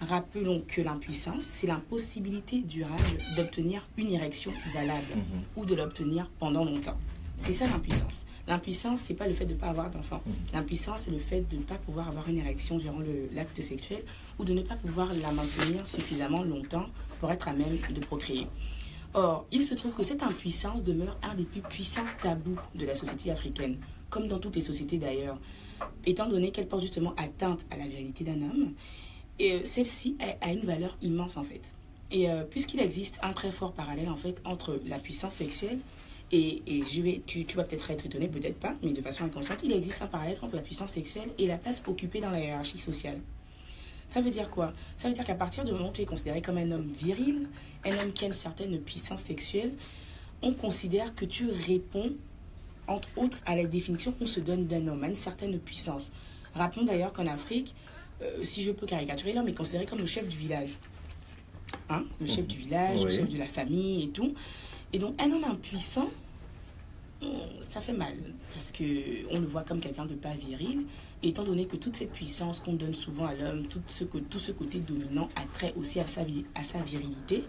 Rappelons 0.00 0.62
que 0.68 0.80
l'impuissance, 0.82 1.42
c'est 1.42 1.66
l'impossibilité 1.66 2.60
durable 2.62 3.18
d'obtenir 3.36 3.86
une 3.96 4.10
érection 4.12 4.52
valable 4.74 5.14
Mhm. 5.16 5.42
ou 5.56 5.64
de 5.64 5.74
l'obtenir 5.74 6.30
pendant 6.38 6.64
longtemps. 6.64 6.98
C'est 7.38 7.52
ça 7.52 7.66
l'impuissance. 7.66 8.26
L'impuissance, 8.46 9.00
c'est 9.00 9.14
pas 9.14 9.26
le 9.26 9.32
fait 9.34 9.46
de 9.46 9.54
ne 9.54 9.58
pas 9.58 9.68
avoir 9.68 9.88
d'enfant. 9.90 10.20
Mhm. 10.26 10.34
L'impuissance, 10.52 11.02
c'est 11.02 11.10
le 11.10 11.18
fait 11.18 11.40
de 11.48 11.56
ne 11.56 11.62
pas 11.62 11.76
pouvoir 11.76 12.08
avoir 12.08 12.28
une 12.28 12.38
érection 12.38 12.76
durant 12.76 12.98
l'acte 13.32 13.60
sexuel 13.62 14.02
ou 14.38 14.44
de 14.44 14.52
ne 14.52 14.60
pas 14.62 14.76
pouvoir 14.76 15.14
la 15.14 15.32
maintenir 15.32 15.86
suffisamment 15.86 16.42
longtemps 16.42 16.86
pour 17.20 17.30
être 17.30 17.48
à 17.48 17.52
même 17.54 17.78
de 17.90 18.00
procréer. 18.00 18.46
Or, 19.14 19.46
il 19.52 19.62
se 19.62 19.74
trouve 19.74 19.94
que 19.94 20.02
cette 20.02 20.24
impuissance 20.24 20.82
demeure 20.82 21.16
un 21.22 21.34
des 21.36 21.44
plus 21.44 21.62
puissants 21.62 22.04
tabous 22.20 22.58
de 22.74 22.84
la 22.84 22.96
société 22.96 23.30
africaine, 23.30 23.78
comme 24.10 24.26
dans 24.26 24.40
toutes 24.40 24.56
les 24.56 24.60
sociétés 24.60 24.98
d'ailleurs, 24.98 25.38
étant 26.04 26.28
donné 26.28 26.50
qu'elle 26.50 26.66
porte 26.66 26.82
justement 26.82 27.14
atteinte 27.16 27.64
à 27.70 27.76
la 27.76 27.86
virilité 27.86 28.24
d'un 28.24 28.42
homme, 28.42 28.72
et 29.38 29.52
euh, 29.52 29.60
celle-ci 29.64 30.16
a, 30.40 30.52
une 30.52 30.66
valeur 30.66 30.96
immense 31.00 31.36
en 31.36 31.44
fait. 31.44 31.62
Et 32.10 32.28
euh, 32.28 32.42
puisqu'il 32.42 32.80
existe 32.80 33.16
un 33.22 33.32
très 33.32 33.52
fort 33.52 33.72
parallèle 33.72 34.08
en 34.08 34.16
fait 34.16 34.40
entre 34.44 34.80
la 34.84 34.98
puissance 34.98 35.34
sexuelle 35.34 35.78
et, 36.32 36.62
tu 37.26 37.44
vas 37.54 37.64
peut-être 37.64 37.90
être 37.92 38.06
étonné, 38.06 38.26
peut-être 38.26 38.58
pas, 38.58 38.74
mais 38.82 38.92
de 38.92 39.00
façon 39.00 39.24
inconsciente, 39.24 39.60
il 39.62 39.72
existe 39.72 40.02
un 40.02 40.08
parallèle 40.08 40.38
entre 40.42 40.56
la 40.56 40.62
puissance 40.62 40.90
sexuelle 40.90 41.28
et 41.38 41.46
la 41.46 41.56
place 41.56 41.84
occupée 41.86 42.20
dans 42.20 42.30
la 42.30 42.40
hiérarchie 42.40 42.78
sociale. 42.78 43.20
Ça 44.08 44.20
veut 44.20 44.30
dire 44.30 44.50
quoi? 44.50 44.72
Ça 44.96 45.08
veut 45.08 45.14
dire 45.14 45.24
qu'à 45.24 45.34
partir 45.34 45.64
du 45.64 45.72
moment 45.72 45.88
où 45.88 45.92
tu 45.92 46.02
es 46.02 46.06
considéré 46.06 46.40
comme 46.40 46.58
un 46.58 46.70
homme 46.70 46.92
viril, 46.98 47.48
un 47.84 47.98
homme 47.98 48.12
qui 48.12 48.24
a 48.24 48.26
une 48.28 48.32
certaine 48.32 48.78
puissance 48.78 49.22
sexuelle, 49.22 49.72
on 50.42 50.52
considère 50.52 51.14
que 51.14 51.24
tu 51.24 51.48
réponds, 51.50 52.12
entre 52.86 53.08
autres, 53.16 53.38
à 53.46 53.56
la 53.56 53.64
définition 53.64 54.12
qu'on 54.12 54.26
se 54.26 54.40
donne 54.40 54.66
d'un 54.66 54.86
homme, 54.88 55.02
à 55.04 55.08
une 55.08 55.14
certaine 55.14 55.58
puissance. 55.58 56.10
Rappelons 56.54 56.84
d'ailleurs 56.84 57.12
qu'en 57.12 57.26
Afrique, 57.26 57.74
euh, 58.22 58.42
si 58.42 58.62
je 58.62 58.72
peux 58.72 58.86
caricaturer, 58.86 59.32
l'homme 59.32 59.48
est 59.48 59.54
considéré 59.54 59.86
comme 59.86 59.98
le 59.98 60.06
chef 60.06 60.28
du 60.28 60.36
village. 60.36 60.70
Hein? 61.88 62.04
Le 62.20 62.26
chef 62.26 62.46
du 62.46 62.58
village, 62.58 63.02
le 63.02 63.10
chef 63.10 63.28
de 63.28 63.38
la 63.38 63.46
famille 63.46 64.04
et 64.04 64.08
tout. 64.08 64.34
Et 64.92 64.98
donc, 64.98 65.20
un 65.20 65.30
homme 65.32 65.44
impuissant, 65.44 66.10
hum, 67.22 67.30
ça 67.60 67.80
fait 67.80 67.92
mal 67.92 68.14
parce 68.54 68.70
que 68.70 68.84
on 69.30 69.40
le 69.40 69.46
voit 69.46 69.64
comme 69.64 69.80
quelqu'un 69.80 70.06
de 70.06 70.14
pas 70.14 70.34
viril. 70.34 70.84
Étant 71.26 71.42
donné 71.42 71.66
que 71.66 71.76
toute 71.76 71.96
cette 71.96 72.12
puissance 72.12 72.60
qu'on 72.60 72.74
donne 72.74 72.92
souvent 72.92 73.24
à 73.24 73.34
l'homme, 73.34 73.66
tout 73.66 73.80
ce, 73.86 74.04
côté 74.52 74.78
dominant 74.80 75.30
a 75.36 75.46
trait 75.54 75.72
aussi 75.74 75.98
à 75.98 76.06
sa, 76.06 76.22
vi- 76.22 76.44
à 76.54 76.62
sa 76.62 76.80
virilité, 76.80 77.44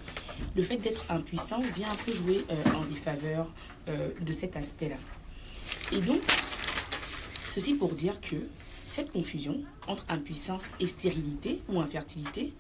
le 0.56 0.64
fait 0.64 0.78
d'être 0.78 1.12
impuissant 1.12 1.60
vient 1.76 1.92
un 1.92 1.96
peu 2.06 2.14
jouer 2.14 2.46
euh, 2.50 2.56
en 2.74 2.86
défaveur 2.86 3.52
euh, 3.90 4.12
de 4.22 4.32
cet 4.32 4.56
aspect-là. 4.56 4.96
Et 5.92 6.00
donc, 6.00 6.22
ceci 7.46 7.74
pour 7.74 7.96
dire 7.96 8.22
que 8.22 8.38
cette 8.88 9.12
confusion 9.12 9.62
entre 9.88 10.06
impuissance 10.08 10.64
et 10.80 10.88
stérilité 10.88 11.62
ou 11.68 11.82
infertilité 11.82 12.54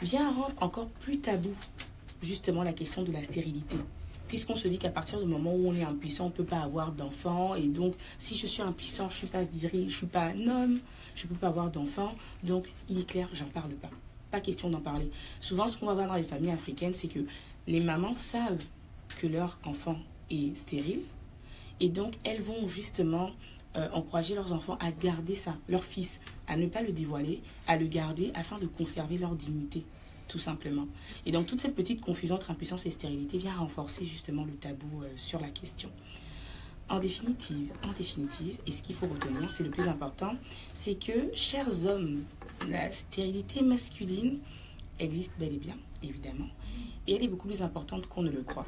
vient 0.00 0.30
rendre 0.30 0.54
encore 0.62 0.88
plus 0.88 1.18
tabou 1.18 1.52
justement 2.22 2.62
la 2.62 2.72
question 2.72 3.02
de 3.02 3.12
la 3.12 3.22
stérilité. 3.22 3.76
Puisqu'on 4.28 4.56
se 4.56 4.68
dit 4.68 4.78
qu'à 4.78 4.90
partir 4.90 5.20
du 5.20 5.26
moment 5.26 5.54
où 5.54 5.68
on 5.68 5.74
est 5.74 5.84
impuissant, 5.84 6.26
on 6.26 6.28
ne 6.28 6.32
peut 6.32 6.44
pas 6.44 6.60
avoir 6.60 6.92
d'enfant. 6.92 7.54
Et 7.54 7.68
donc, 7.68 7.94
si 8.18 8.36
je 8.36 8.46
suis 8.46 8.62
impuissant, 8.62 9.08
je 9.08 9.14
ne 9.14 9.18
suis 9.18 9.26
pas 9.26 9.44
viril, 9.44 9.82
je 9.82 9.86
ne 9.86 9.90
suis 9.90 10.06
pas 10.06 10.26
un 10.26 10.46
homme, 10.48 10.80
je 11.14 11.24
ne 11.24 11.28
peux 11.28 11.36
pas 11.36 11.48
avoir 11.48 11.70
d'enfant. 11.70 12.12
Donc, 12.42 12.66
il 12.88 12.98
est 12.98 13.06
clair, 13.06 13.28
j'en 13.32 13.46
parle 13.46 13.72
pas. 13.74 13.90
Pas 14.30 14.40
question 14.40 14.70
d'en 14.70 14.80
parler. 14.80 15.10
Souvent, 15.40 15.66
ce 15.66 15.76
qu'on 15.76 15.86
va 15.86 15.94
voir 15.94 16.08
dans 16.08 16.14
les 16.14 16.24
familles 16.24 16.50
africaines, 16.50 16.94
c'est 16.94 17.08
que 17.08 17.20
les 17.66 17.80
mamans 17.80 18.14
savent 18.14 18.64
que 19.20 19.26
leur 19.26 19.58
enfant 19.64 19.98
est 20.30 20.56
stérile. 20.56 21.00
Et 21.78 21.88
donc, 21.88 22.14
elles 22.24 22.42
vont 22.42 22.68
justement 22.68 23.30
euh, 23.76 23.88
encourager 23.92 24.34
leurs 24.34 24.52
enfants 24.52 24.78
à 24.80 24.90
garder 24.90 25.34
ça, 25.34 25.54
leur 25.68 25.84
fils, 25.84 26.20
à 26.48 26.56
ne 26.56 26.66
pas 26.66 26.82
le 26.82 26.92
dévoiler, 26.92 27.42
à 27.66 27.76
le 27.76 27.86
garder 27.86 28.32
afin 28.34 28.58
de 28.58 28.66
conserver 28.66 29.18
leur 29.18 29.34
dignité 29.34 29.84
tout 30.28 30.38
simplement. 30.38 30.86
Et 31.24 31.32
donc 31.32 31.46
toute 31.46 31.60
cette 31.60 31.74
petite 31.74 32.00
confusion 32.00 32.36
entre 32.36 32.50
impuissance 32.50 32.86
et 32.86 32.90
stérilité 32.90 33.38
vient 33.38 33.54
renforcer 33.54 34.06
justement 34.06 34.44
le 34.44 34.52
tabou 34.52 35.02
euh, 35.02 35.08
sur 35.16 35.40
la 35.40 35.48
question. 35.48 35.90
En 36.88 37.00
définitive, 37.00 37.72
en 37.82 37.92
définitive, 37.92 38.56
et 38.66 38.70
ce 38.70 38.80
qu'il 38.80 38.94
faut 38.94 39.06
retenir, 39.06 39.50
c'est 39.50 39.64
le 39.64 39.70
plus 39.70 39.88
important, 39.88 40.36
c'est 40.72 40.94
que, 40.94 41.34
chers 41.34 41.84
hommes, 41.84 42.22
la 42.68 42.92
stérilité 42.92 43.62
masculine 43.62 44.38
existe 45.00 45.32
bel 45.38 45.54
et 45.54 45.58
bien, 45.58 45.76
évidemment, 46.04 46.48
et 47.08 47.16
elle 47.16 47.24
est 47.24 47.28
beaucoup 47.28 47.48
plus 47.48 47.62
importante 47.62 48.06
qu'on 48.06 48.22
ne 48.22 48.30
le 48.30 48.42
croit. 48.42 48.66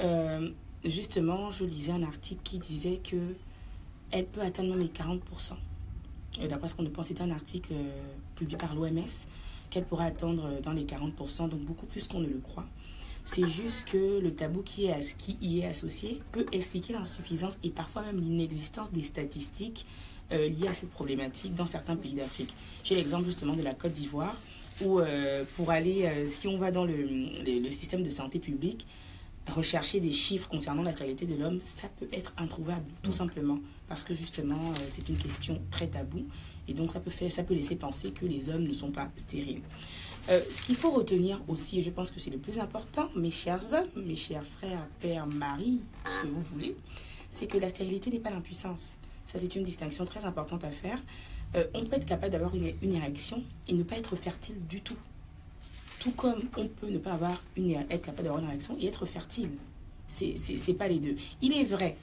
Euh, 0.00 0.50
justement, 0.84 1.50
je 1.50 1.64
lisais 1.64 1.92
un 1.92 2.02
article 2.02 2.40
qui 2.44 2.58
disait 2.58 3.00
que 3.02 3.34
elle 4.10 4.26
peut 4.26 4.42
atteindre 4.42 4.74
les 4.76 4.86
40%. 4.86 5.20
D'après 6.48 6.68
ce 6.68 6.74
qu'on 6.74 6.84
pense, 6.86 7.06
c'est 7.06 7.20
un 7.20 7.30
article 7.30 7.72
euh, 7.72 8.14
publié 8.36 8.56
par 8.58 8.74
l'OMS 8.74 8.98
qu'elle 9.70 9.84
pourra 9.84 10.04
atteindre 10.04 10.60
dans 10.62 10.72
les 10.72 10.84
40%, 10.84 11.48
donc 11.48 11.60
beaucoup 11.60 11.86
plus 11.86 12.06
qu'on 12.06 12.20
ne 12.20 12.28
le 12.28 12.38
croit. 12.38 12.66
C'est 13.28 13.46
juste 13.46 13.84
que 13.84 14.20
le 14.20 14.32
tabou 14.32 14.62
qui, 14.62 14.86
est, 14.86 15.16
qui 15.18 15.36
y 15.42 15.60
est 15.60 15.66
associé 15.66 16.18
peut 16.32 16.46
expliquer 16.50 16.94
l'insuffisance 16.94 17.58
et 17.62 17.68
parfois 17.68 18.02
même 18.02 18.18
l'inexistence 18.20 18.90
des 18.90 19.02
statistiques 19.02 19.84
euh, 20.32 20.48
liées 20.48 20.68
à 20.68 20.72
cette 20.72 20.90
problématique 20.90 21.54
dans 21.54 21.66
certains 21.66 21.94
pays 21.94 22.14
d'Afrique. 22.14 22.54
J'ai 22.84 22.94
l'exemple 22.94 23.26
justement 23.26 23.54
de 23.54 23.62
la 23.62 23.74
Côte 23.74 23.92
d'Ivoire 23.92 24.34
où 24.80 25.00
euh, 25.00 25.44
pour 25.56 25.70
aller, 25.70 26.04
euh, 26.06 26.26
si 26.26 26.48
on 26.48 26.56
va 26.56 26.70
dans 26.70 26.86
le, 26.86 26.96
le, 26.96 27.70
système 27.70 28.02
de 28.02 28.08
santé 28.08 28.38
publique, 28.38 28.86
rechercher 29.46 30.00
des 30.00 30.12
chiffres 30.12 30.48
concernant 30.48 30.82
la 30.82 30.92
stérilité 30.92 31.26
de 31.26 31.34
l'homme, 31.34 31.60
ça 31.62 31.88
peut 32.00 32.08
être 32.14 32.32
introuvable, 32.38 32.86
tout 33.02 33.12
simplement, 33.12 33.58
parce 33.88 34.04
que 34.04 34.14
justement, 34.14 34.72
c'est 34.90 35.06
une 35.08 35.16
question 35.16 35.60
très 35.70 35.88
taboue. 35.88 36.26
Et 36.68 36.74
donc, 36.74 36.90
ça 36.90 37.00
peut, 37.00 37.10
faire, 37.10 37.32
ça 37.32 37.42
peut 37.42 37.54
laisser 37.54 37.76
penser 37.76 38.10
que 38.10 38.26
les 38.26 38.48
hommes 38.48 38.64
ne 38.64 38.72
sont 38.72 38.90
pas 38.90 39.08
stériles. 39.16 39.62
Euh, 40.28 40.40
ce 40.40 40.62
qu'il 40.62 40.76
faut 40.76 40.90
retenir 40.90 41.40
aussi, 41.48 41.78
et 41.78 41.82
je 41.82 41.90
pense 41.90 42.10
que 42.10 42.20
c'est 42.20 42.30
le 42.30 42.38
plus 42.38 42.58
important, 42.58 43.08
mes 43.16 43.30
chers 43.30 43.72
hommes, 43.72 44.04
mes 44.04 44.16
chers 44.16 44.44
frères, 44.44 44.86
pères, 45.00 45.26
maris, 45.26 45.80
ce 46.04 46.22
que 46.22 46.32
vous 46.32 46.42
voulez, 46.52 46.76
c'est 47.30 47.46
que 47.46 47.56
la 47.56 47.70
stérilité 47.70 48.10
n'est 48.10 48.20
pas 48.20 48.30
l'impuissance. 48.30 48.92
Ça, 49.26 49.38
c'est 49.38 49.54
une 49.56 49.62
distinction 49.62 50.04
très 50.04 50.24
importante 50.24 50.64
à 50.64 50.70
faire. 50.70 50.98
Euh, 51.56 51.64
on 51.72 51.84
peut 51.86 51.96
être 51.96 52.06
capable 52.06 52.32
d'avoir 52.32 52.54
une, 52.54 52.74
une, 52.82 52.92
érection 52.92 53.42
et 53.68 53.72
ne 53.72 53.82
pas 53.82 53.96
être 53.96 54.16
fertile 54.16 54.56
du 54.68 54.82
tout. 54.82 54.98
Tout 55.98 56.10
comme 56.10 56.42
on 56.58 56.68
peut 56.68 56.90
ne 56.90 56.98
pas 56.98 57.12
avoir 57.12 57.42
une, 57.56 57.70
être 57.70 58.04
capable 58.04 58.24
d'avoir 58.24 58.42
une 58.42 58.50
érection 58.50 58.76
et 58.78 58.86
être 58.86 59.06
fertile. 59.06 59.50
C'est 60.08 60.74
pas 60.74 60.88
les 60.88 60.98
deux. 60.98 61.16
Il 61.40 61.52
est 61.52 61.64
vrai 61.64 61.96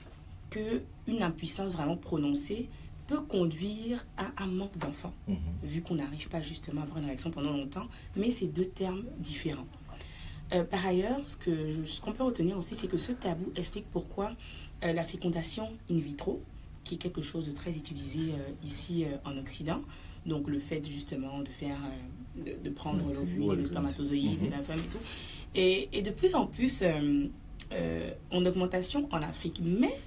qu'une 0.50 1.22
impuissance 1.22 1.72
vraiment 1.72 1.98
prononcée 1.98 2.69
peut 3.08 3.22
conduire 3.22 4.06
à 4.18 4.32
un 4.44 4.48
manque 4.48 4.78
d'enfants, 4.78 5.14
mhm. 5.28 5.38
vu 5.64 5.82
qu'on 5.82 5.96
n'arrive 5.96 6.28
pas 6.30 6.42
justement 6.42 6.82
à 6.82 6.84
avoir 6.84 7.00
une 7.00 7.06
réaction 7.06 7.32
pendant 7.32 7.52
longtemps, 7.52 7.88
mais 8.16 8.32
c'est 8.32 8.48
deux 8.48 8.66
termes 8.66 9.04
différents. 9.20 9.68
Euh, 10.54 10.64
par 10.64 10.86
ailleurs, 10.86 11.22
ce 11.28 11.38
qu'on 11.38 11.86
ce 11.86 12.02
qu'on 12.02 12.14
peut 12.14 12.24
retenir 12.24 12.58
aussi, 12.58 12.76
c'est 12.76 12.88
que 12.88 12.98
ce 12.98 13.12
tabou 13.12 13.52
explique 13.56 13.86
pourquoi 13.92 14.32
euh, 14.84 14.94
la 14.94 15.04
fécondation 15.04 15.70
in 15.90 15.98
vitro, 15.98 16.42
qui 16.84 16.96
est 16.96 16.98
quelque 16.98 17.22
chose 17.22 17.48
de 17.48 17.52
très 17.52 17.76
utilisé 17.76 18.20
euh, 18.34 18.52
ici 18.64 19.06
en 19.24 19.38
Occident, 19.38 19.82
donc 20.26 20.48
le 20.48 20.60
fait 20.60 20.86
justement 20.86 21.40
de 21.40 21.50
faire, 21.50 21.78
de, 22.36 22.70
prendre 22.70 23.12
l'ovule, 23.12 23.58
le 23.58 23.66
spermatozoïde 23.66 24.44
et 24.44 24.50
la 24.50 24.62
femme 24.62 24.80
et 24.80 24.90
tout, 24.90 25.00
et, 25.56 25.90
et 25.94 26.02
de 26.02 26.12
plus 26.12 26.36
en 26.36 26.48
plus 26.48 26.84
en 28.32 28.46
augmentation 28.46 29.08
en 29.12 29.22
Afrique. 29.22 29.60
Mais 29.64 29.98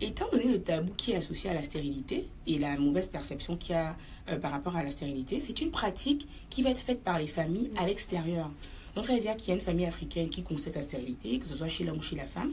étant 0.00 0.28
donné 0.30 0.44
le 0.44 0.60
tabou 0.60 0.92
qui 0.96 1.12
est 1.12 1.16
associé 1.16 1.50
à 1.50 1.54
la 1.54 1.62
stérilité 1.62 2.28
et 2.46 2.58
la 2.58 2.76
mauvaise 2.76 3.08
perception 3.08 3.56
qu'il 3.56 3.72
y 3.72 3.78
a 3.78 3.96
euh, 4.28 4.38
par 4.38 4.50
rapport 4.50 4.76
à 4.76 4.82
la 4.82 4.90
stérilité, 4.90 5.40
c'est 5.40 5.60
une 5.60 5.70
pratique 5.70 6.26
qui 6.50 6.62
va 6.62 6.70
être 6.70 6.80
faite 6.80 7.02
par 7.02 7.18
les 7.18 7.26
familles 7.26 7.70
à 7.76 7.86
l'extérieur. 7.86 8.50
Donc 8.94 9.04
ça 9.04 9.14
veut 9.14 9.20
dire 9.20 9.36
qu'il 9.36 9.48
y 9.48 9.50
a 9.52 9.54
une 9.54 9.60
famille 9.60 9.86
africaine 9.86 10.28
qui 10.28 10.42
concède 10.42 10.74
la 10.74 10.82
stérilité, 10.82 11.38
que 11.38 11.46
ce 11.46 11.54
soit 11.54 11.68
chez 11.68 11.84
l'homme 11.84 11.98
ou 11.98 12.02
chez 12.02 12.16
la 12.16 12.26
femme, 12.26 12.52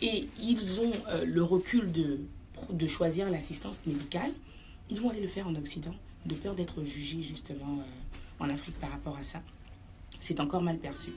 et 0.00 0.28
ils 0.40 0.80
ont 0.80 0.92
euh, 1.08 1.24
le 1.24 1.42
recul 1.42 1.92
de, 1.92 2.20
de 2.70 2.86
choisir 2.86 3.30
l'assistance 3.30 3.84
médicale, 3.86 4.32
ils 4.90 5.00
vont 5.00 5.10
aller 5.10 5.20
le 5.20 5.28
faire 5.28 5.46
en 5.46 5.54
Occident, 5.54 5.94
de 6.26 6.34
peur 6.34 6.54
d'être 6.54 6.82
jugés 6.84 7.22
justement 7.22 7.78
euh, 7.78 8.44
en 8.44 8.50
Afrique 8.50 8.76
par 8.76 8.90
rapport 8.90 9.16
à 9.16 9.22
ça. 9.22 9.42
C'est 10.20 10.40
encore 10.40 10.62
mal 10.62 10.78
perçu. 10.78 11.10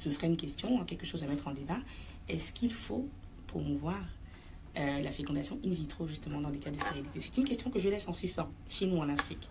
Ce 0.00 0.10
serait 0.10 0.26
une 0.26 0.36
question, 0.36 0.84
quelque 0.84 1.06
chose 1.06 1.22
à 1.22 1.26
mettre 1.26 1.48
en 1.48 1.52
débat. 1.52 1.78
Est-ce 2.28 2.52
qu'il 2.52 2.72
faut 2.72 3.08
promouvoir 3.46 4.00
euh, 4.76 5.02
la 5.02 5.10
fécondation 5.10 5.58
in 5.64 5.70
vitro, 5.70 6.06
justement, 6.06 6.40
dans 6.40 6.50
des 6.50 6.58
cas 6.58 6.70
de 6.70 6.78
stérilité 6.78 7.20
C'est 7.20 7.36
une 7.36 7.44
question 7.44 7.70
que 7.70 7.78
je 7.78 7.88
laisse 7.88 8.08
en 8.08 8.12
suspens 8.12 8.48
chez 8.68 8.86
nous 8.86 8.98
en 8.98 9.08
Afrique. 9.08 9.48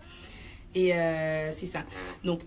Et 0.74 0.94
euh, 0.94 1.52
c'est 1.52 1.66
ça. 1.66 1.84
Donc, 2.24 2.40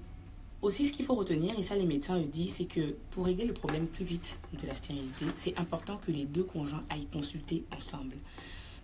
aussi, 0.61 0.87
ce 0.87 0.91
qu'il 0.91 1.05
faut 1.05 1.15
retenir, 1.15 1.57
et 1.57 1.63
ça 1.63 1.75
les 1.75 1.85
médecins 1.85 2.17
le 2.17 2.25
disent, 2.25 2.55
c'est 2.55 2.65
que 2.65 2.95
pour 3.11 3.25
régler 3.25 3.45
le 3.45 3.53
problème 3.53 3.87
plus 3.87 4.05
vite 4.05 4.37
de 4.59 4.67
la 4.67 4.75
stérilité, 4.75 5.25
c'est 5.35 5.57
important 5.57 5.99
que 6.05 6.11
les 6.11 6.25
deux 6.25 6.43
conjoints 6.43 6.83
aillent 6.89 7.07
consulter 7.07 7.63
ensemble. 7.75 8.15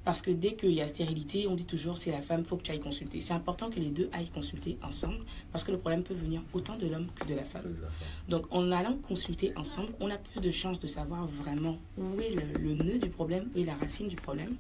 Parce 0.05 0.22
que 0.22 0.31
dès 0.31 0.55
qu'il 0.55 0.72
y 0.72 0.81
a 0.81 0.88
stérilité, 0.88 1.48
on 1.48 1.55
dit 1.55 1.65
toujours 1.65 1.98
c'est 1.98 2.12
la 2.12 2.22
femme, 2.22 2.41
il 2.41 2.45
faut 2.45 2.57
que 2.57 2.63
tu 2.63 2.72
ailles 2.72 2.81
consulter. 2.81 3.22
C'est 3.22 3.33
important 3.33 3.69
que 3.69 3.79
les 3.79 3.89
deux 3.89 4.10
aillent 4.12 4.29
consulter 4.29 4.77
ensemble 4.83 5.19
parce 5.51 5.63
que 5.63 5.72
le 5.72 5.77
problème 5.77 6.03
peut 6.03 6.13
venir 6.13 6.41
autant 6.53 6.77
de 6.77 6.88
l'homme 6.88 7.07
que 7.15 7.25
de 7.25 7.36
la 7.36 7.45
femme. 7.45 7.75
Donc 8.27 8.45
en 8.51 8.69
allant 8.72 8.98
consulter 8.98 9.53
ensemble, 9.55 9.93
on 10.01 10.10
a 10.10 10.17
plus 10.17 10.41
de 10.41 10.51
chances 10.51 10.79
de 10.79 10.88
savoir 10.88 11.25
vraiment 11.27 11.77
où 11.98 12.19
est 12.19 12.31
le, 12.31 12.74
nœud 12.74 13.00
du 13.00 13.10
problème, 13.10 13.50
où 13.55 13.60
est 13.60 13.63
la 13.63 13.75
racine 13.75 14.10
du 14.10 14.17
problème 14.17 14.55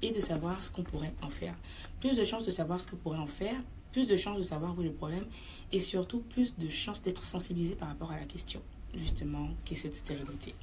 et 0.00 0.12
de 0.12 0.20
savoir 0.20 0.62
ce 0.62 0.70
qu'on 0.70 0.82
pourrait 0.82 1.14
en 1.22 1.30
faire. 1.30 1.54
Plus 2.00 2.16
de 2.16 2.24
chances 2.24 2.46
de 2.46 2.50
savoir 2.52 2.80
ce 2.80 2.86
qu'on 2.86 2.96
pourrait 2.96 3.18
en 3.18 3.26
faire, 3.26 3.56
plus 3.90 4.06
de 4.06 4.16
chances 4.16 4.38
de 4.38 4.42
savoir 4.42 4.78
où 4.78 4.82
est 4.82 4.86
le 4.86 4.92
problème 4.92 5.24
et 5.72 5.80
surtout 5.80 6.20
plus 6.20 6.56
de 6.56 6.68
chances 6.68 7.02
d'être 7.02 7.24
sensibilisé 7.24 7.74
par 7.74 7.88
rapport 7.88 8.12
à 8.12 8.18
la 8.18 8.26
question 8.26 8.60
justement 8.96 9.48
qu'est 9.64 9.74
cette 9.74 9.96
stérilité. 9.96 10.54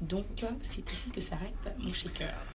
Donc 0.00 0.44
c'est 0.62 0.90
ici 0.90 1.10
que 1.10 1.20
s'arrête 1.20 1.54
mon 1.78 1.88
shaker. 1.88 2.55